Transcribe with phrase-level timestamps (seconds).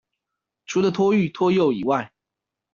[0.65, 2.11] 除了托育、托幼以外